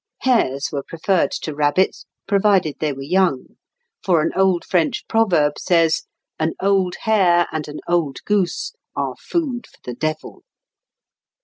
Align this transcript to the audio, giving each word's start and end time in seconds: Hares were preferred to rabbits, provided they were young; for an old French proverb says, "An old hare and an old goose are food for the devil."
Hares 0.21 0.69
were 0.71 0.81
preferred 0.81 1.29
to 1.43 1.53
rabbits, 1.53 2.07
provided 2.27 2.77
they 2.79 2.91
were 2.91 3.03
young; 3.03 3.57
for 4.03 4.23
an 4.23 4.31
old 4.35 4.65
French 4.65 5.05
proverb 5.07 5.59
says, 5.59 6.05
"An 6.39 6.55
old 6.59 6.95
hare 7.01 7.45
and 7.51 7.67
an 7.67 7.81
old 7.87 8.17
goose 8.25 8.73
are 8.95 9.15
food 9.15 9.67
for 9.67 9.77
the 9.85 9.93
devil." 9.93 10.41